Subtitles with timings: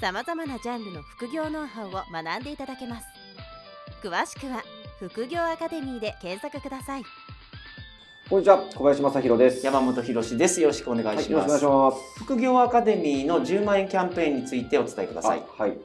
[0.00, 3.06] さまざまなジャンルの副業ノウハウを学んでいただけます
[4.00, 4.62] 詳しくは
[5.00, 7.02] 副業アカデミーで検索ください
[8.30, 9.64] こんにちは、小林正弘です。
[9.64, 10.60] 山本博です。
[10.60, 11.32] よろしくお願いします。
[11.32, 12.24] はい、よろしくお願いします。
[12.24, 15.42] 副業アカデミーの10万円キャンペーンについてお伝えください。
[15.56, 15.78] はい。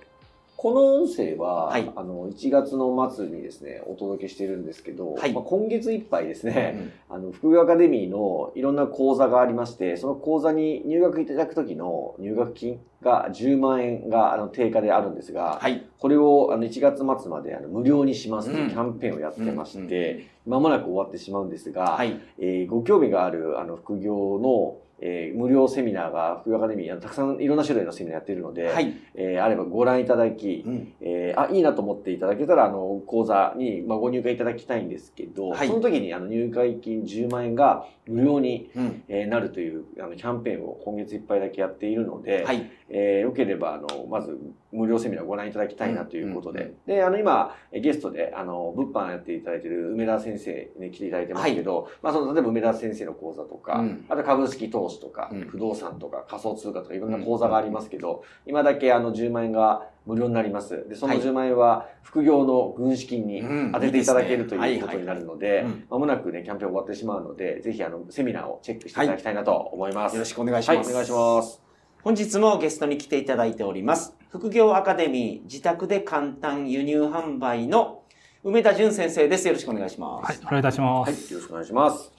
[0.64, 1.92] この音声は、はい。
[1.94, 5.34] あの1月の末にですねお届けしてるんですけど、はい。
[5.34, 15.86] まあ、今月いっぱいですね、あの副業アカデミーのいろんな講座がありましてその講座に入学いただく時の入学金が10万円があの定価であるんですが、はい。
[16.00, 22.22] これをあの1月末まであの無料にしますというキャンペーンをやってまして、まもなく終わってしまうんですが、はい。
[22.40, 28.96] えーご興味があるあの副業の、えー無料セミナーが副業アカデミーたくさんいろんな種類のセミナーやっているので、はい。
[29.16, 39.04] えーあればご覧いただき、うんえーあいいなと思っていただけたらあの講座に、まあ、ご入会いただきたいんですけど、はいその時にあの入会金10万円が無料に、うん。
[39.10, 42.72] えーなるというあのキャンペーンを今月いっぱいだけやっているので、はい。
[42.90, 44.38] えーよければあのまず
[44.72, 70.16] 無料セミナーをご覧いただきたいなということで、であの今えゲストであの物販やっていただいている梅田先生に来ていただいてますけど、まあ、その例えば梅田先生の講座とか、うんあと株式投資とか、うん不動産とか仮想通貨とかいろんな講座がありますけど、今だけあの10万円が無料になりますでそのはい10万円は副業の軍資金にうん当てていただけるといいうことになるのでまもなくねキャンペーン終わってしまうのでぜひあのセミナーをチェックしていただきたいなと思います。
[70.16, 70.92] よろしくお願いしはい、ます。
[70.92, 71.62] お願いします。
[72.04, 74.14] 本日もゲストに来ていただいております。
[74.30, 78.02] 副業アカデミー自宅で簡単輸入販売の
[78.44, 79.48] 梅田淳先生です。
[79.48, 80.26] よろしくお願いします。
[80.26, 81.34] はい、お願いいたしまはい、す。
[81.34, 82.13] よろしくお願いします。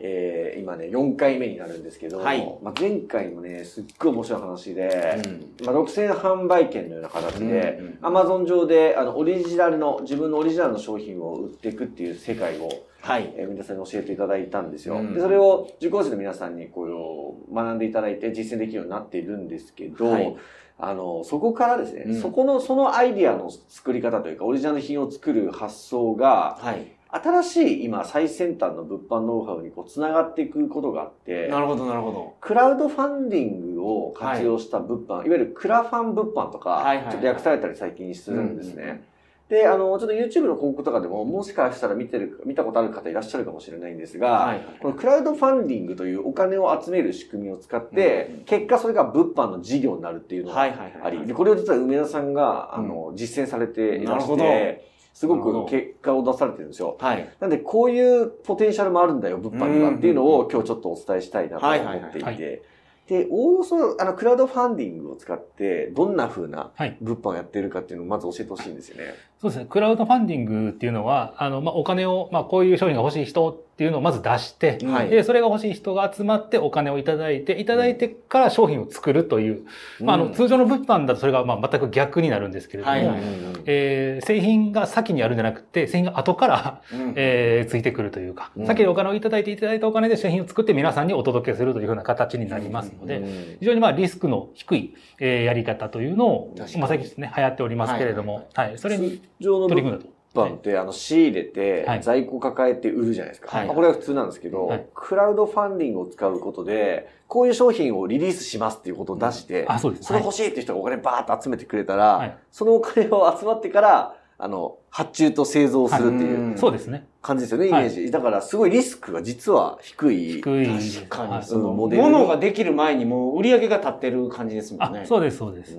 [0.00, 12.68] えー、今ね、4回目になるんですけど、はいまあ、前回もね、すっごい面白い話で、うんまあ、6000販売券のような形でアマゾン上であのオリジナルの、自分のオリジナルの商品を売っていくっていう世界を、
[13.00, 13.34] はい。
[13.36, 14.94] えー皆さんに教えていただいたんですよ。
[14.96, 20.36] うんでそれを受講生の皆さんにこう学んでいただいて実践できるようになっているんですけど、はい
[20.76, 26.90] あのそこからですね、うんそこのそのアイディアの作り方というかオリジナル品を作る発想がはい。
[27.14, 32.34] 新しい今最先端の物販ノウハウにこうつながっていくことがあってなるほど、なるほど。
[32.40, 38.82] クラウドファンディングを活用した物販、い、わゆるクラファン物販とか、はいはいはいちょっと訳されたり最近するんですね。
[38.82, 39.04] うんうん
[39.48, 44.66] で、あの、ちょっと YouTube の広告とかでも、もしかしたら見てる、見たことある方いらっしゃるかもしれないんですが、はい。
[44.80, 50.92] このクラウドファンディングというお金を集める仕組みを使って、うんうん結果それが物販の事業になるっていうのがはいはいはい。
[51.04, 56.96] あり、でこれを実は梅田さんが、あの、実践されていましなるほどて、すごく結果を出されてるんですよ。
[57.00, 57.28] はい。
[57.38, 62.62] なんで、こういうポテンシャルもあるんだよ、物販にはっていうのを今日ちょっとお伝えしたいなと思っていはいはいはいて。
[63.06, 66.96] で、おおよそ、あの、クラウドファンディングを使って、どんな風なはい。
[67.00, 69.14] 物販をやっているかっていうのをまず教えてほしいんですよね。
[69.44, 69.66] そうですね。
[69.68, 75.10] クラウドファンディングっていうのは、あの、まあ、お金を、まあ、こういう商品が欲しい人っていうのをまず出して、はい。
[75.10, 79.66] で、それが欲しい人が集まってお金をいただいて、いただいてから商品を作るという、
[80.00, 80.32] まあ、あの、うん。
[80.32, 83.20] 通常の物販だとそれが、まあ、全く逆になるんですけれども、はいはい
[83.66, 87.12] えー製品が先にあるんじゃなくて、製品が後から、うん。
[87.16, 88.66] えーついてくるというか、うん。
[88.66, 93.56] 先にお金をいただいていただいたお金で製品を作って皆さんにお届けするというふうな形になりますので、うん。
[93.60, 98.26] 非常にまあリスクの低い、えーやり方というのを、まあ最近ですね、流行っておりますけれどはい。
[98.26, 100.00] も、はい、それに通常の物。
[100.34, 103.56] 販って、あの、仕入れては、い在庫抱えて売るじゃないですか。
[103.56, 110.04] はいまあこれは普通なんですけど、はいクラウドファンディングを使うことで、こういう商品をリリースしますっていうことを出して、あ、そうです。
[110.04, 117.06] それ欲しいっていう人がお金バーッと集めてくれたら、はいそのお金を集まってから、あの、発注と製造するっていううんそうですね。
[117.22, 118.10] 感じですよね、イメージ。
[118.10, 120.42] だから、すごいリスクが実は低い。
[120.42, 120.66] 低い。
[120.66, 125.76] 確かはいに、その、うんモデル物ができる前にもう売り上げが立ってる感じですもんあね。、そうです、そうです。
[125.76, 125.78] う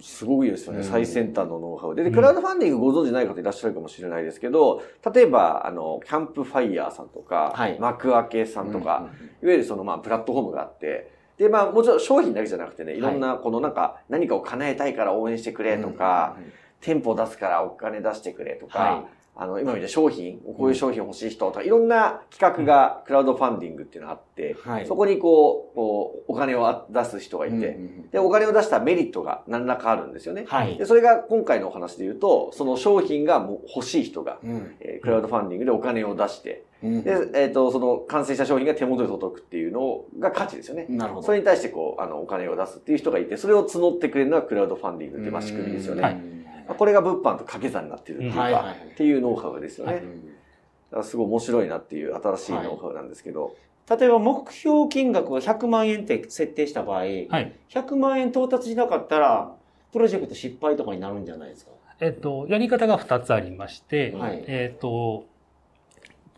[0.00, 0.84] すごいですよね、うん。
[0.84, 1.94] 最先端のノウハウ。
[1.94, 2.02] で。
[2.02, 2.14] で、うん。
[2.14, 4.82] クラウドファンディングご存知ない方いらっしゃるかもしれないですけど、
[5.14, 7.78] 例えば、あの、キャンプファイヤーさんとか、はい。
[7.78, 9.10] 幕開けさんとか、
[9.42, 13.00] いわゆるその、まあ、プラットフォームがあって、で、まあ、もちろん商品だけじゃなくてね、い。
[13.00, 16.36] ろんな、このなんか、何かを叶えたいから応援してくれとか、
[16.80, 19.08] 店舗出すからお金出してくれとか、は
[19.40, 24.86] あの、今みたいな商品、こういう商品欲しい人とか、いろんな企画がクラウドファンディングっていうのがあって、はい。
[24.86, 30.44] そこにこう、こう、お金を出す人がいて、うんで、お金を出したメリットが何らかあるんですよね。
[30.46, 30.76] はい。
[30.76, 34.76] で、それが今回のお話で言うと、その商品がもう欲しい人が、うん。
[34.80, 37.02] えークラウドファンディングでお金を出して、うん。
[37.02, 40.84] で、えっ、と、その完成した商品が手元に届くっていうのが価値ですよね。
[40.90, 41.26] なるほど。
[41.28, 46.02] それに対してこう、あの、お金を出すっていう人がいて、それを募ってくれるのがクラウドファンディングっていう、まあ、仕組みですよね。
[46.02, 49.92] はいこれが物販と掛け算になってるっていうか、っていうノウハウですよね。
[49.94, 53.54] はいだからすごい面白いなっていう新しいノウハウなんですけど。
[53.88, 57.52] 例えば目標金額が100万円って設定した場合、はい。
[57.70, 59.52] 100万円到達しなかったら、
[59.92, 61.72] プロジェクト失敗とかになるんじゃないですか？
[62.00, 65.24] えっと、やり方が2つありまして、はいえっと、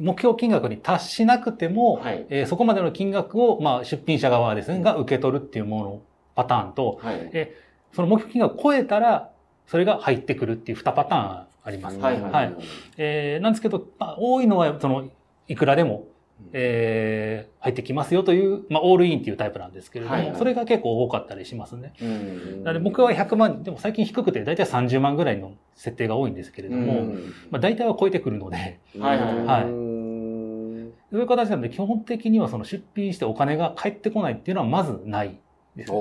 [0.00, 6.00] 目標金額に達しなくても、はいえーそこまでの金額を、まあ、出品者側ですね、が受け取るっていうものの
[6.34, 7.30] パターンと、はい。
[7.32, 7.54] え
[7.92, 9.31] その目標金額を超えたら、
[9.72, 11.98] それが入ってくるっていう2パターンあります。
[11.98, 12.30] はいはい。
[12.30, 12.54] はい。
[12.98, 15.08] えーなんですけど、まあ、多いのは、その、
[15.48, 16.04] いくらでも、
[16.52, 20.36] えー入ってきますよという、まあ、オールインっていうタイプなんですけれども、はいはい。
[20.36, 21.94] それが結構多かったりしますね。
[22.02, 29.62] うんなので僕は100万、でも最近低くて大体30万ぐらいの設定が多いんですけれども、うんまあ、大体は超えてくるので、はいはい。
[31.12, 35.38] そういう形なので基本的にはその出品してお金が返ってこないっていうのはまずない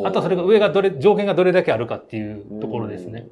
[0.05, 3.27] あとはそれが上がどれ、上限がどれだけあるかっていうところですね。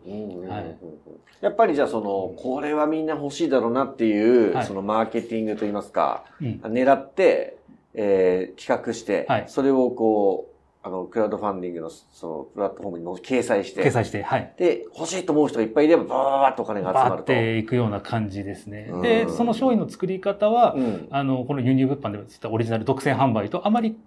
[1.42, 6.62] やっぱりじゃあその、これはみんな欲しいだろうなっていう、はいそのマーケティングといいますか、うん。
[6.64, 7.58] 狙って、
[7.94, 10.50] えー企画して、はいそれをこう、
[10.82, 14.54] あの、クラウドファンディングのそのプラットフォームにの掲載して、掲載して、はい。
[14.58, 17.34] で、欲しいと思う人がいっぱいいれば、バーッとお金が集まバーっると。
[17.34, 19.00] ていくような感じですねう。
[19.00, 21.08] んで、その商品の作り方は、うん。
[21.12, 23.98] あの、この輸入物販でオリジナル独占販売とあまり、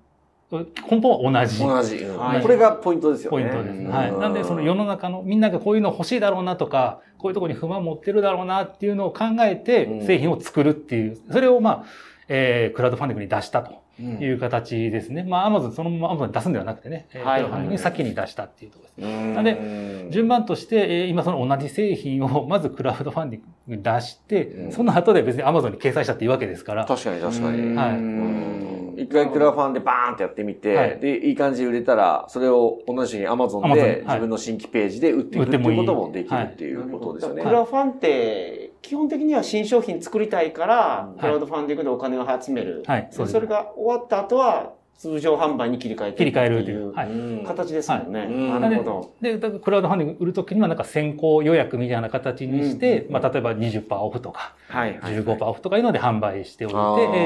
[0.59, 1.59] 根本は同じ。
[1.59, 2.19] 同じ、うん。
[2.19, 3.31] はいこれがポイントですよね。
[3.31, 3.91] ポイントです。
[3.91, 4.13] はい。
[4.13, 10.07] なんで、その世の中のみんながこういうの欲しいだろうなとか、こういうところに不満持ってるだろうなっていうのを考えてうん。
[10.07, 11.85] 製品を作るっていう、それをまあ、
[12.29, 14.23] えー、クラウドファンディングに出したとうん。
[14.23, 15.23] いう形ですね。
[15.23, 19.15] まあ、アマゾン、そのままアマゾンに出すんではなくてね、クラウドファンディングに先に出したっていうところです。
[19.15, 19.35] うん。
[19.35, 24.73] なんで順番として、えー今その同じ製品を まずクラウドファンディングに出して、うん。
[24.73, 27.77] その後で別にアマゾンに掲載したっていうわけですから、確かに確かに。
[27.77, 27.91] はい。
[27.91, 31.01] うん一回クラファンでバーンってやってみて、はい。
[31.01, 37.43] で、いい感じで売れたら、それを同じように Amazon で自分の新規ページで売っていくっていうこともできるっていうことですよね。
[37.43, 41.19] クラファンって、基本的には新商品作りたいから、うん。
[41.19, 42.83] クラウドファンディングでお金を集める。
[42.87, 43.25] はい、そ。
[43.41, 46.93] れが終わった後は、通常販売に切り替えて切り替えるというう。
[46.93, 47.11] はい。
[47.11, 48.21] うん形ですもんね。
[48.21, 49.15] はいなるほど。
[49.21, 55.15] で、だからクラウドファンディング売るときにはなんか先行予約みたいな形にして、うんまあ例えば20%オフとか、はいはい。
[55.15, 56.77] 15%オフとかいうので販売しておいて、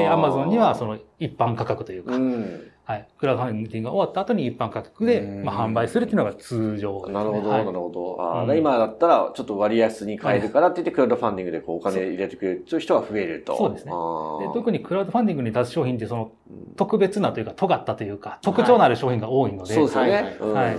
[0.09, 3.07] Amazon にはその一般価格というか、うんはい。
[3.17, 5.43] クラウドファンディングが終わった後に一般価格で、うん。
[5.43, 7.65] まあ販売するっていうのが通常ですね、なるほど、はい。
[7.65, 8.15] なるほど。
[8.17, 8.57] あーうん。
[8.57, 13.57] 今だったら、ちょっと割安に買えるからって言って、クラウドファンディングでこうお金入れてくれる人が増えると。
[13.57, 13.91] そうですね。
[13.91, 16.75] で特にクラウドファンディングに出す商品ってそのうん。
[16.77, 20.37] 特別なというか尖ったというか特徴のある商品が多いので、そうですよね。
[20.39, 20.71] は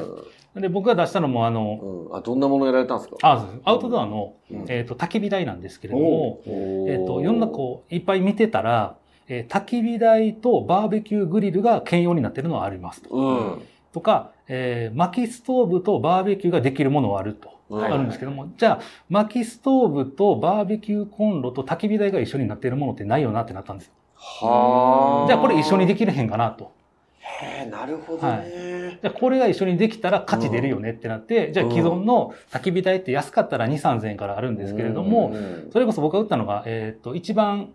[0.57, 0.61] い。
[0.61, 2.17] で僕が出したのもあの、うん。
[2.17, 3.17] あ、どんなものやられたんですか？
[3.21, 4.65] あアウトドアの、うん。
[4.69, 8.97] えっ、と焚き火台なんですけれども、えっ、と世の中こういっぱい見てたら、
[9.29, 13.11] えー焚き火台とバーベキューグリルが兼用になってるのはありますと。
[13.15, 13.63] うん。
[13.93, 17.51] とか、えー薪ストーブとバーベキューができるものはあると。
[17.71, 18.81] うんあるんですけども、じゃあ、
[19.11, 23.93] 薪ストーブとバーベキューコンロと焚き火台が一緒になっているものってないよなってなったんですよ。
[24.15, 25.27] はあ。
[25.27, 26.73] じゃあこれ一緒にできれへんかなと。
[27.21, 28.99] へえ、なるほどね。
[29.03, 37.69] じゃあこれが一緒にできたら価値出るよねってなって、じゃあ既存の焚き火台って安かったら2、3000円からあるんですけれども、うんそれこそ僕が売ったのが、えっ、と、一番、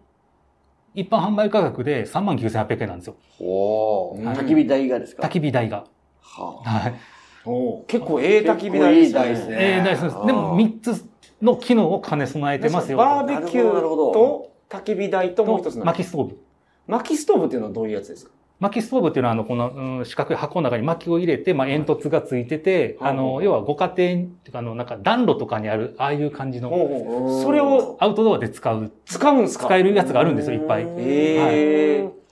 [0.95, 3.15] 一般販売価格で39,800円なんですよ。
[3.39, 5.23] おうんー焚き火台がですか？
[5.23, 5.85] 焚き火台が。
[6.21, 6.93] ははい。
[7.45, 10.27] おー結構ええ焚き火台です結構いい台ですねえー、大丈夫です。
[10.27, 11.05] でも3つ
[11.41, 13.03] の機能を兼ね備えてますよと。
[13.03, 16.37] バーベキューと焚き火台ともう一つの薪ストーブ。
[16.87, 18.31] 薪ストーブっていうのはどういうやつですか？
[18.63, 29.65] 薪ストーブっていうのは、あの、この、うん四角い箱の中に薪を入れて、まあ、煙突がついてて、はいあの、要はご家庭っていうか、あの、なんか暖炉とかにある、ああいう感じの、うんそれをアウトドアで使う、使うんすか？
[29.65, 30.85] 使えるやつがあるんですよ、いっぱい。
[30.87, 32.23] ええ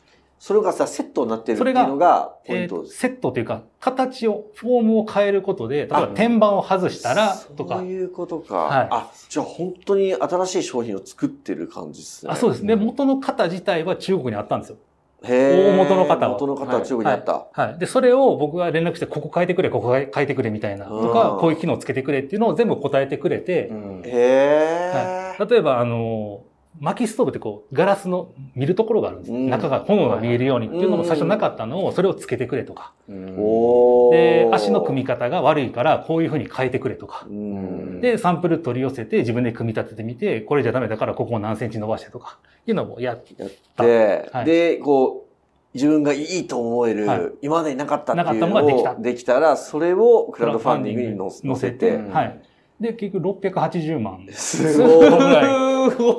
[0.44, 2.94] それがさ、セットになってるっていうのがポイントです。
[2.94, 7.86] えーセットというか、形を、フォームを変えることで、例えば天板を外したら、とかそう。
[7.86, 8.56] いうことか。
[8.56, 12.32] はいあ、じゃあ本当に新しい商品を作ってる感じですね。
[12.32, 12.66] あ、そうです。
[12.66, 14.78] で、元の型自体は中国にあったんですよ。
[15.24, 17.48] 大元の方は元の方は中国にあった。
[17.52, 17.78] はい。
[17.78, 26.42] で、それを僕が連絡して、ここ変えてくれ、ここ変えてくれみたいな、とうかん、こういう機能つけてくれっていうのを全部答えてくれて、うんへはい、例えば、あの、
[26.80, 29.34] 薪ストーブってこう、ガラスの見るところがあるんです。
[29.34, 29.50] うん。
[29.50, 32.94] 中が炎が見えるようにっていうのも最初なかったのを、それをつけてくれとか。
[33.08, 37.26] で、足の組み方が悪いから、こういう風に変えてくれとか。
[37.30, 38.02] うん。
[38.02, 43.36] で、サンプル取り寄せて、自分で組み立ててみて、これじゃダメだから、ここを何センチ伸ばしてとか、いうのをやって、
[43.78, 44.46] で、はい。
[44.46, 45.32] で、こう、
[45.74, 47.22] 自分がいいと思える、はい。
[47.42, 48.92] 今までになかったっていうのができた。
[48.94, 52.42] をできたら、それをクラウドファンディングに載せて、、はい。
[52.82, 54.26] で、結局680万。
[54.32, 55.06] すごい。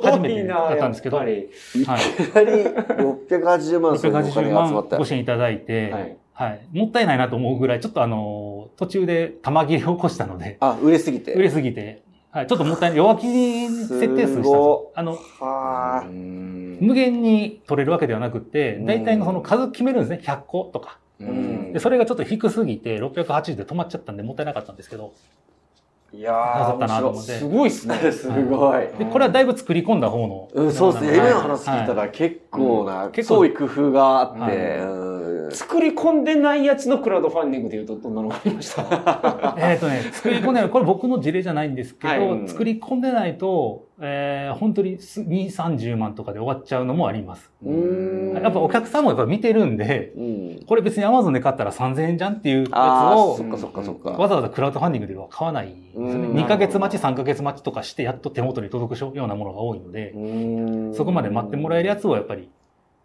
[0.03, 1.49] 初めていなだったんですけどやっぱり
[1.85, 2.01] はい。
[2.01, 2.51] いきなり
[3.29, 5.05] 680万そういうお金680が集まった万ご。
[5.05, 5.99] 支援いただいて、は
[6.47, 6.77] はいい。
[6.77, 11.33] もったいないなと思うぐらい、ちょっとあの、途中で玉切れを起こしたので、あ、売れすぎて。
[11.33, 12.01] 売れすぎて、
[12.31, 12.97] はい、ちょっともったいない。
[12.97, 14.49] 弱気に設定数したんです。
[14.95, 16.03] あの、は
[16.79, 20.19] 無限に取れるわけではなくって、大体のその数決めるんですね。
[20.23, 20.99] 100個とか。
[21.21, 25.13] んで、それがちょっと低すぎて、680で止まっちゃったんで、もったいなかったんですけど、
[26.13, 27.31] いやー、なかったなと面思って。
[27.39, 27.95] すごいですね。
[28.13, 28.81] すごい。
[28.99, 30.47] で、これはだいぶ作り込んだ方の。
[30.53, 31.17] うん、そうですね。
[31.17, 35.12] 今の話聞いたはら結構な、結構創意工夫があって、はいうん
[35.51, 39.55] 作り込んでないやつのクラウドファンディングで言うとどんなのがありました？
[39.57, 47.51] えっとね、作り込んでない、これ僕の事例じゃないんですけど、はい作り込んでないと、えー、本当に2、30万とかで終わっちゃうのもあります。
[47.65, 50.59] うんやっぱお客さんもやっぱ見てるんで、うん。
[50.67, 54.09] これ別に Amazon で買ったら3000円じゃんっていうやつをそっかそっかそっか。
[54.11, 56.13] わざわざクラウドファンディングでは買わないんですよね。
[56.27, 60.19] うん2ヶ月待ち、3ヶ月待ちとかして、やっと手元に届くようなものが多いので、う
[60.89, 62.49] んそこまで待ってもらえるやつをやっぱり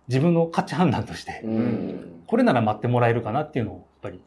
[0.09, 4.21] 自分の価値判断として、うんこれなら待ってもらえるかなっていうのをやっぱり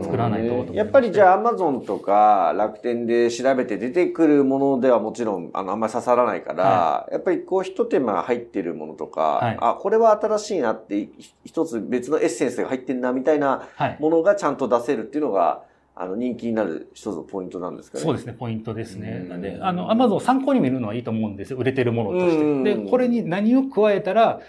[0.00, 13.96] 作らないとと思いましてやっぱりじゃあアマゾンとか楽天で調べて出てくるものではもちろんあのあんまり刺さらないから、はやっぱりこう一手間入ってるものとか、はいあ、これは新しいなってひ一つ別のエッセンスが入ってんなみたいなはい。
[13.98, 15.64] ものがちゃんと出せるっていうのが
[15.96, 18.04] あの人気になる一つのポイントなんですかね。
[18.04, 19.18] そうですね、ポイントですね。
[19.22, 21.58] うんなんで、あの、アマゾンを参考に見るのはいいと思うんですよ。
[21.58, 22.76] 売れてるものとしうんて。
[22.76, 24.40] で、これに何を加えたら、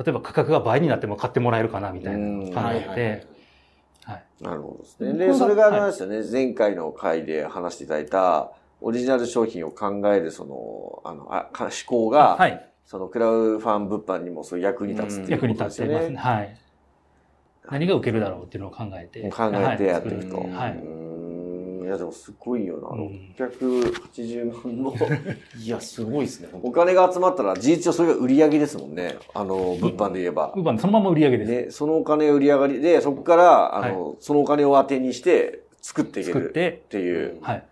[0.00, 3.26] 例えば価格が倍になっても買ってもらえるかなみたいなのを考えて、
[4.04, 4.24] はい。
[4.40, 5.12] なるほどですね。
[5.12, 12.66] で、がそれがあれですよね、前回の回で話していただいた、オリジナル商品を考える、その、あの、あか思考が、はい。
[12.86, 16.16] そのクラウドファン物販にもそう役に立つっていう役にことですよ立ってますね。
[16.16, 16.16] ね。
[16.16, 16.56] はい。
[17.70, 19.28] 何が受けるだろうっていうのを考えて。
[19.28, 20.38] 考えてやっていくと。
[20.38, 21.09] はい
[21.90, 22.88] や、でもすごいよな。
[22.88, 24.94] うん680万の
[25.62, 26.48] いや、すごいですね。
[26.62, 29.16] お金が集まったら、事実上それが売り上げですもんね。
[29.34, 30.52] あの、物販で言えば。
[30.56, 31.50] ウーバーのそのまま売り上げです。
[31.50, 36.52] ね、そのお金売り上がりで、そこから、あの、そのお金を当てにして、作っていけるっ
[36.88, 37.38] ていう。
[37.40, 37.64] はい。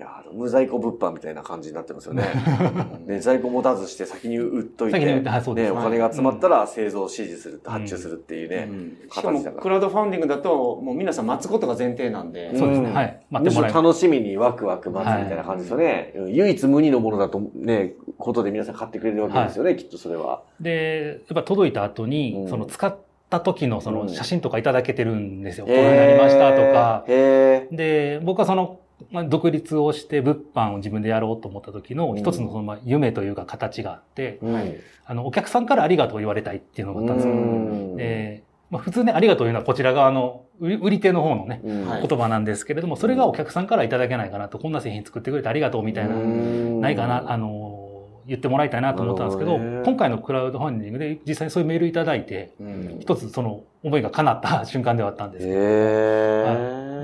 [0.00, 2.24] いや、あの無在庫物販みたいな感じになってますよね。
[3.06, 8.66] ね、在庫持たずして先に売っといて、先に売ってはいそうですね、お金が集まったら製造を指示する、発注するっていうね。
[9.12, 12.56] しかも、クラウドファンディングだと、もう皆さん待つことが前提なんで。
[12.56, 12.88] そうですね。
[12.88, 13.20] うんはい。
[13.28, 13.88] 待むしろってもらえる。
[13.88, 16.12] 楽しみにワクワク待つみたいな感じですよね。
[16.16, 20.40] うん唯一無二のものだとね、ことで皆さん買ってくれるわけですよね、きっとそれは。
[20.60, 22.96] で、やっぱ届いた後に、うんその使っ
[23.28, 25.66] た時のそうんの写真とかいただけてるんですよ。
[25.66, 27.04] こうなりましたとか。
[27.06, 28.80] で、僕はその、
[29.10, 34.74] まあ、独立をして物販を自分でやろうと思った時の一つのそのまあ夢というか形があって、うん
[35.10, 37.34] あの、お客さんからありがとう言われたいっていうのがあったんですよ。
[37.34, 37.96] うん。
[37.96, 41.86] で、まあ、普通ね、ありがとういうのはこちら側の売り手の方のね、うん。
[41.88, 42.06] はい。
[42.06, 52.98] 言葉なんですけれども、それがお客さんからいただけないかなと、こんな製品作ってくれてありがとうみたいな、ないかな、あの、言ってもらいたいなと思ったんですけど、今回のクラウドファンディングで実際にそういうメールいただいて、うん。
[53.00, 55.58] 一つその思いが叶った 瞬間ではあったんですけど、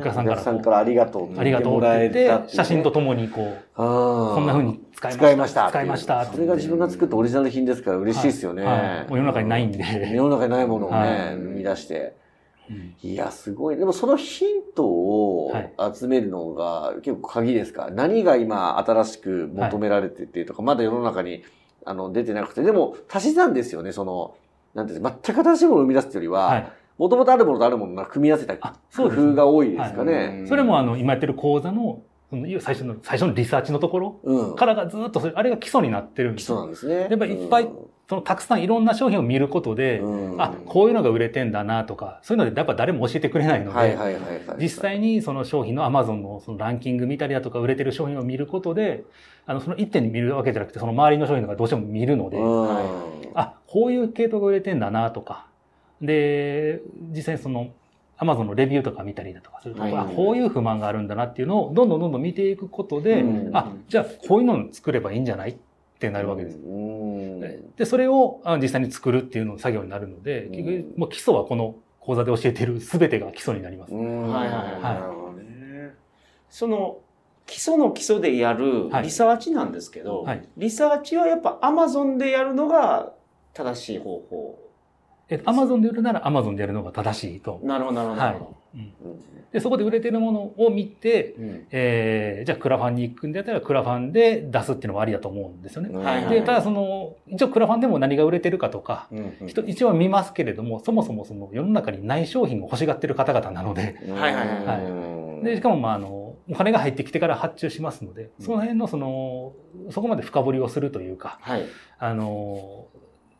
[0.06, 5.68] 客さんからお客さんからありがとうってありがとうって言って写真とともにこう、ここんな風に使いました。
[5.68, 6.24] 使いました。
[6.24, 6.32] 使いました。
[6.32, 8.64] それが自分が作ったオリジナル品ですから嬉しいですよね。
[9.08, 9.84] もう世の中にないんで。
[10.14, 12.14] 世の中にないものをね、はい生み出して。
[12.70, 13.76] うんいや、すごい。
[13.76, 21.44] でもそのヒントをはい集めるのが結構鍵ですか、何が今新しく求められててとか、まだ世の中に
[21.84, 24.34] あの出てなくて、でも足し算ですよね、その、
[24.74, 25.16] なんていうか？
[25.22, 26.72] 全く新しいものを生み出すっていうよりは、はい。
[26.98, 30.44] もともとあるものとあるものが組み合わせたあ、工夫が多いですかはね。
[30.44, 34.56] いそれもあの、今やってる講座の、その最初の、最初のリサーチのところうん。
[34.56, 36.66] からがずっとそれ、あれが基礎になってるんですよ。
[36.68, 37.10] 基礎なんですね。
[37.10, 37.68] やっぱりいっぱい
[38.08, 43.98] そのたくさんいろんな商品を見ることで、うんあ、こういうのが売れてんだなとか、そういうのでやっぱ誰も教えてくれないので。
[44.60, 49.04] 実際にその商品の Amazon のそのランキング見たりだとか売れてる商品を見ることで、
[49.44, 55.48] あの、その一点に見るわけじゃなくて、その周りの商品とかどうしても見るので、うんあ、こういう系統が売れてんだなとか、
[56.00, 57.70] で、実際にその
[58.18, 65.56] Amazon のレビューとか見たりだとかすると、はいあこういう不満があるんだなっていうのをどんどんどんどん見ていくことで、うんあ、じゃあこういうのを作ればいいんじゃないっ
[65.98, 66.58] てなるわけです。
[66.58, 67.40] うん
[67.76, 73.94] で、それをあ実際に作るっていうの作業になるので、結局もう基礎はこの講座で教えている全てが基礎になります。
[73.94, 75.94] うんはいはいはいなるほどね。
[76.48, 76.98] その
[77.46, 83.12] 基礎の基礎でやるはいリサーチなんですけど、はいリサーチはやっぱ Amazon でやるのが
[83.52, 84.65] 正しい方法。
[85.28, 87.60] え、Amazon で売るなら Amazon でやるのが正しいと。
[87.62, 88.20] なるほど、なるほど。
[88.20, 88.92] なるほどうん
[89.52, 95.96] で、そこで売れてるものを見て、うんえー、じゃあクラファンに行くんだったらクラファンで出すっていうのもありだと思うんですよね。
[95.96, 109.52] はいはいで、ただその、一応クラファンでも何が売れてるかとか、うん一一応見ますけれども、そもそもその世の中にない商品を欲しがってる方々なので、はいはいはいはいで、しかもまああの、お金が入ってきてから発注しますので、その辺のその、
[109.90, 111.64] そこまで深掘りをするというか、はい。
[111.98, 112.86] あの、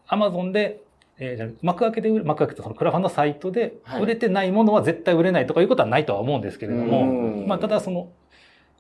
[0.07, 0.83] アマゾンで、
[1.19, 8.11] えーじゃあ幕開けで売る、幕開けとそのクラファンのサイトではい売れてないものは絶対売れないとかいうことはないとは思うんですけれども、うんまあただその、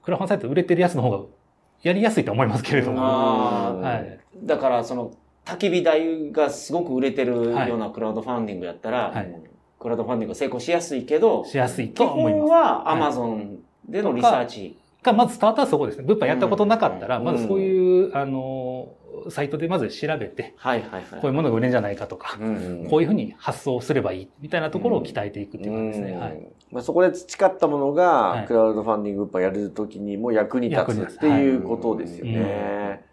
[0.03, 1.25] クラファンサイトで売れてるやつの方が
[1.83, 3.01] やりやすいと思いますけれども。
[3.03, 4.19] はい。
[4.43, 5.13] だからその
[5.45, 9.33] 焚き火台がすごく売れてるようなクラウドファンディングやったら、はい
[9.79, 12.41] クラウドファンディングが成功しやすいけど、しやすい基とは思います。
[12.41, 14.79] 本はアマゾンでのリサーチ。
[15.07, 16.05] が、まずスタートはそこですね。
[16.05, 18.93] 物販やったことなかったら、うんまずそういう、あの、
[19.31, 21.03] サイトでまず調べて、はいはいはい。
[21.11, 26.13] こういうものが売れるんじゃないかとか、うんこういうふうに発想すればいいみたいなところを鍛えていくっていう感じですね。
[26.13, 26.49] うんはい。
[26.73, 33.05] まあ、そこで培ったものが、はいクラウドファンディング物販やるときにも役に立つつっていうことですよはいね。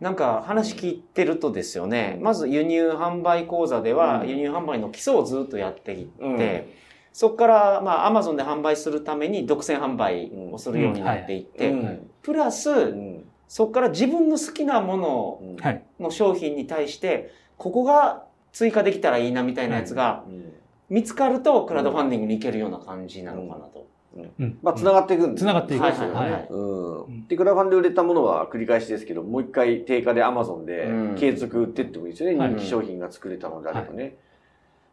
[0.00, 6.38] なんか話聞いてるとですよね、まず輸入販売講座ではうん輸入販売の基礎をずっとやっていって、うん
[7.12, 12.10] そこからまあアマゾンで販売するために独占販売をするようになっていって、うん。
[12.22, 13.24] プラス、うん。
[13.48, 15.42] そこから自分の好きなもの。
[15.98, 20.52] の商品に対して、ここが追加できたらいいなみたいなやつがうん。
[20.90, 23.86] 見つかるとクラウドファンディングに行けるような感じなのかなと。
[24.16, 24.58] うん。
[24.62, 26.32] まあ、繋がっていくんです繋がっていくはいはいはい。
[26.32, 27.26] はいうん。
[27.28, 31.16] で、クラファンで売れたものは繰り返しですけど、もう一回定価で Amazon でうん。
[31.16, 32.36] 継続売ってってもいいですよね。
[32.38, 32.50] はい。
[32.50, 34.16] 人気商品が作れたのであればね。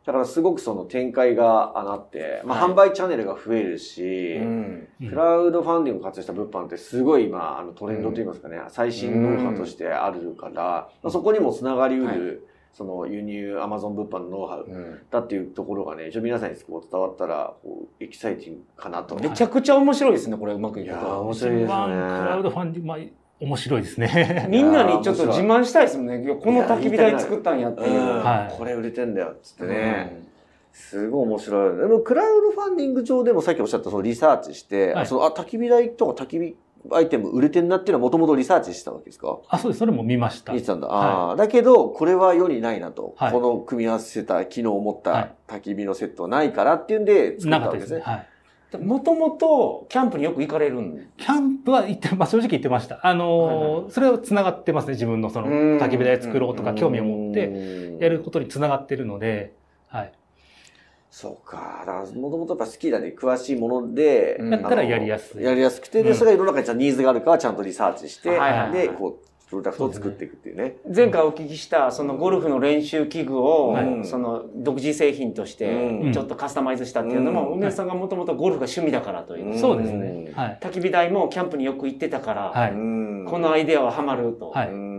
[0.06, 2.72] だからすごくその展開があって、まあ、はい。
[2.72, 4.88] 販売チャンネルが増えるし、うん。
[5.02, 15.00] うんクラウドファンディングを活用した物販ってすごい今、あのトレンドといいますかね、最新ノウハウとしてあるから、まあ、そこにもつながりうる、その輸入アマゾン物販のノウハウうん。
[15.10, 19.16] だっていうところがね、一応皆さんにこう伝わったら、こうエキサイティングかなと。
[19.16, 21.20] めちゃくちゃ面白いですね、これうまくいくいや。
[21.20, 21.68] 面白いですね。
[21.68, 22.98] クラウドファンディング、まあ、
[23.39, 24.48] 面白いですね。
[24.50, 26.20] みんなにちょっと自慢したいですもんね。
[26.42, 28.00] この焚き火台作ったんやっていう。
[28.00, 30.24] うんはいこれ売れてんだよ、つってね。
[30.72, 31.77] すごい面白い。
[31.77, 36.56] でも、クラウドファンディング上でもさっきおっしゃったそのリサーチして、はいあそのあ、焚き火台とか焚き火
[36.92, 39.39] アイテム売れてんなっていうのはもともとリサーチしてたわけですか？
[39.50, 39.80] あ、そうです。
[39.80, 40.54] それも見ました。
[40.54, 40.88] 見てたんだ。
[40.88, 43.13] はああ、だけど、これは世にないなと。
[43.18, 48.01] はいこの組み合わせた機能を持っはたい焚き火のセットはないからっていうんで作っなかったですね。
[48.01, 48.22] たわけですね。
[48.22, 48.27] はい。
[48.77, 51.08] もともとキャンプによく行かれるん？
[51.17, 53.00] キャンプは行って、まあ、正直行ってました。
[53.05, 54.94] あのーはいはいそれは繋がってますね。
[54.94, 59.53] 自分のその、うん焚き火台作ろうとか興味を持って、てやることに繋がってるので、
[59.88, 60.11] はい。
[61.11, 61.83] そうか。
[61.85, 65.44] だから、もともとやっぱ好きだね、詳しいもので、うんやったらやりやすい。
[65.44, 70.75] やりやすくて、で、うんそれが世の中にじゃあニーズがあるかはちゃんとリサーチして、はいはいはいで、こう、プロダクトを作っていくっていうね。
[70.94, 74.05] 前回お聞きしたそのゴルフの練習器具を、はい。
[74.05, 76.13] その独自製品としてうん。
[76.13, 77.57] ちょっとカスタマイズしたっていうのも、うん。
[77.57, 79.59] 梅田さんがもともとゴルフが趣味だからという、うん。
[79.59, 80.31] そうですね。
[80.33, 80.59] はい。
[80.61, 82.51] 焚き火台もキャンプによく行ってたから、
[83.29, 84.50] このアイデアはハマると。
[84.50, 84.95] はい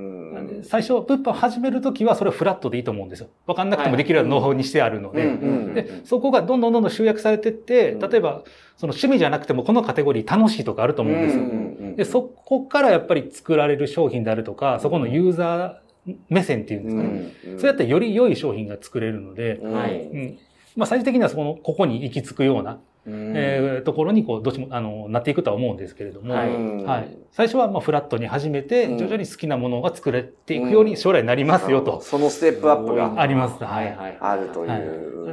[0.62, 3.28] 最初、物販始めるときはそれはフラットでいいと思うんですよ。
[3.46, 5.82] わかんなくてもできるようなノウハウにしてあるので。
[5.82, 8.42] で、そこがどんどんどんどん集約されてって、うん例えば、
[8.76, 11.42] その趣味じゃなくてもこのカテゴリー楽しいとかあると思うんですよ。
[11.42, 17.08] うんで、そこからやっぱり作られる商品であるとか、そこのユーザー目線っていうんですかね。
[17.52, 20.38] うんそうやってより良い商品が作れるので、うんはいうん。
[20.76, 26.48] まあ最終的にはそこの、ここに行き着くような、うんえーところにこう、どっちも、あの、なっていくとは思うんですけれども、はい
[26.84, 27.16] はい。
[27.30, 32.00] 最初はまあフラットに始めて、うん徐々に好きなものが作れていくように将来なりますよと。
[32.00, 34.18] そのステップアップがありますはいはい。
[34.20, 34.68] あるという。
[34.70, 34.76] は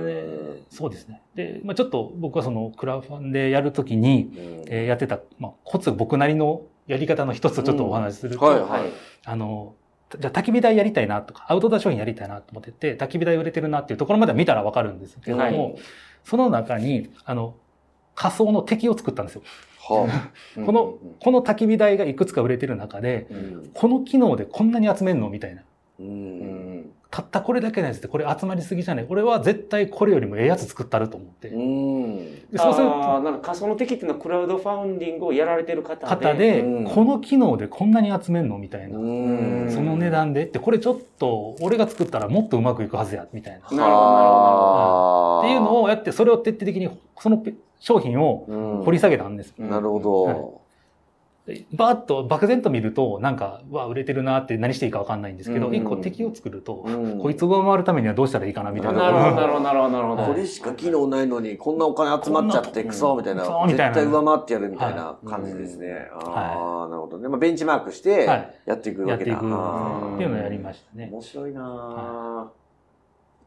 [0.02, 1.22] いでそうですね。
[1.36, 8.92] で、まあ、ちょっと僕はそのクラファンでやるときに、うんえーやってた、まあ、コツ僕なりのやり方の一つをちょっとお話しすると、うんはいはい。
[9.26, 9.76] あの、
[10.20, 15.76] じゃあ焚き火台やりたいなとか、アウトドア商品やりたいなと思ってて、焚き火台売れてるなっていうところまでは見たらわかるんですけども、はい
[16.26, 17.56] その中に、あの、
[18.16, 19.42] 仮想の敵を作ったんですよ。
[19.80, 20.08] は
[20.58, 23.70] うんこの、この焚き火台がいくつか売れてる中で、あうん。
[23.74, 25.30] この機能でこんなに集めんの？
[25.30, 25.62] みたいな。
[26.00, 26.80] ううん。
[26.80, 29.06] んたったこれだけのやつでこれ集まりすぎじゃない？
[29.08, 31.50] 俺は絶対これよりもええやつ作ったると思って。
[31.50, 32.16] うん。
[32.50, 36.26] でそうするああ、と、なんか仮想の敵っていうのはクラウドファンディングをやられてる方で。
[36.28, 36.84] 方で、うん。
[36.86, 38.58] この機能でこんなに集めんの？
[38.58, 38.98] みたいな。
[38.98, 39.68] うん。
[39.70, 40.46] その値段で。
[40.46, 43.60] って、これちょっと、俺が作ったらもっとうまくいくはずや、みたいな。
[43.60, 44.73] っなるほどなるほていうのをや
[46.04, 47.44] って、それを徹底的に、その
[47.80, 48.46] 商品を
[48.80, 49.54] を掘り下げたんです。
[49.58, 50.64] うんなるほはいど。
[51.46, 59.12] でバーッと漠然と見ると、なんか、うわ、売れてるなって何していいかわかんないんですけど、うん一個敵を作ると、うんこいつを上回るためにはどうしたらいいかな、みたいな。
[59.12, 60.24] なるほど、なるほど、なるほど、なるほど。
[60.24, 66.08] これしか機能ないのに、こんなお金集まっちゃって、クソみたいな絶対上回ってやるみたいな感じですね。
[66.14, 67.28] ああ、なるほどね。
[67.28, 69.32] まあ、ベンチマークしてはい、やっていくわけだ。
[69.32, 69.54] やっていく
[70.16, 71.10] っていうのをやりましたね。
[71.12, 72.63] 面白いなぁ。
[72.63, 72.63] ポ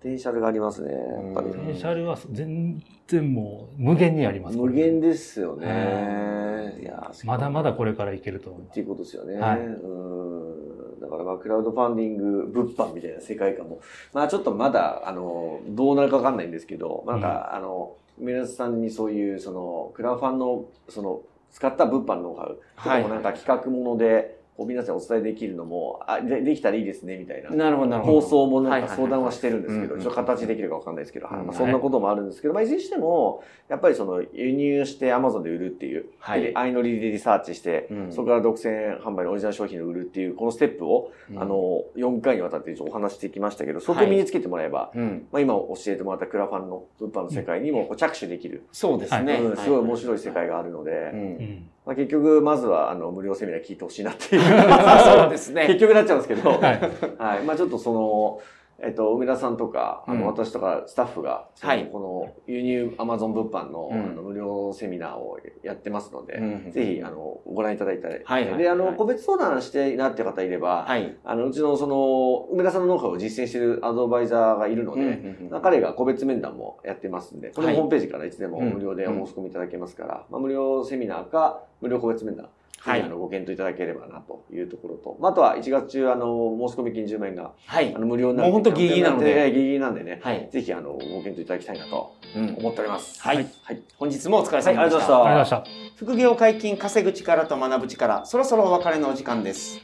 [0.02, 1.48] テンシャルがありますね、やっぱり。
[1.48, 4.56] うんポテンシャルは全然もう無限にあります。
[4.56, 6.78] 無限ですよはね。
[6.80, 8.70] いやーまだまだこれからいけると思います。
[8.72, 9.38] っていうことですよね。
[9.38, 13.80] はいうんだからまあクラウドファンディング物販みたいな世界観も、
[14.12, 27.51] まあちょっとまだ、あの、どうなるかわかんないんですけど、なんか、あの、皆さんにそういう、その、クラファンの、その、使った物販ノウハウとかもなんか企画もので、こう皆さんにお伝えできるのも、あでできたらいいですね、みたいな。
[27.51, 28.21] なるほど、なるほど。
[28.21, 45.27] 放送もなんはいはいはいか相談はしてるんですけど、ちょっと形できるかわかんないですけど、はいそんなこともあるんですけど、まあ、いずれにしても、やっぱりその輸入して Amazon で売るっていう、はいで相乗りでリサーチして、うんそこから独占販売のオリジナル商品を売るっていう、このステップを、うんあの、4回にわたってお話してきましたけど、そこを身につけてもらえば、うん。
[45.33, 49.35] まあ、今教えてもらったクラファンの物販の世界にもこう着手できる、そうですね。
[49.35, 50.95] うんすごい面白い世は界があるので、う。
[50.95, 51.69] うんん。
[51.87, 54.42] まあ、結局、まずはあの無料セミナー聞いてほしいなっていう。
[55.07, 55.66] そうですね。
[55.70, 56.61] 結局なっちゃうんですけど、はい。
[56.61, 57.42] はい。
[57.44, 58.40] まあちょっとその、
[58.82, 60.20] えっと、梅田さんとか、あうん。
[60.20, 61.88] の、私とかスタッフが、はい。
[61.90, 64.00] この輸入アマゾン物販の,、うん。
[64.00, 68.58] あの無料セミナーをやってますので、うんぜひ、あの、ご覧いただいたら、はいはい。
[68.58, 68.96] で、あの、はい。
[68.96, 71.16] 個別相談していいなっていう方いれば、はい。
[71.24, 75.18] あの、うちのその、梅田さんのノウハウを実践しているアドバイザーがいるので、
[75.62, 77.76] 彼が個別面談もやってますんで、このはい。
[77.76, 82.48] ホームページからいつでもうん無料でお申し込みいただけますから、まあ、無料セミナーか、無料個別面談、
[82.87, 87.99] はいぜひあのご検討いただければなというところと、まあ、あとは1月中、あの、申し込み金10万円が、はいあ。
[87.99, 90.49] の、無料になもう本当ギリギリなのでええギリギリなんでね、はい。
[90.53, 93.20] ぜひ、あの、ご検討いただきたいなとうん思っております。
[93.20, 93.37] はい。
[93.37, 93.83] はい。
[93.99, 94.70] 本日もお疲れ様でした。
[94.70, 95.96] はいありがとうございましたありがとうございました。
[95.96, 99.81] 副業解禁稼ぐ力と学ぶ力、そろそろお別れのお時間です。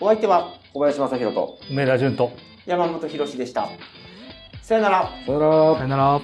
[0.00, 2.32] お相手は小林正宏と、梅田淳と。
[2.66, 3.68] 山本博史でした。
[4.62, 5.10] さよなら。
[5.26, 6.20] さよならさよなら。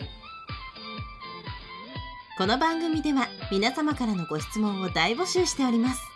[2.39, 6.16] この番組では皆様からのご質問を大募集しております